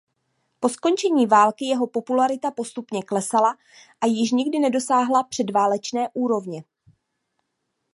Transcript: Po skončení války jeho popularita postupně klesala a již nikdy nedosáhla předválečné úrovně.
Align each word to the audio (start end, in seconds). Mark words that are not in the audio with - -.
Po 0.59 0.69
skončení 0.69 1.25
války 1.25 1.65
jeho 1.65 1.87
popularita 1.87 2.51
postupně 2.51 3.03
klesala 3.03 3.57
a 4.01 4.05
již 4.05 4.31
nikdy 4.31 4.59
nedosáhla 4.59 5.23
předválečné 5.23 6.09
úrovně. 6.13 6.63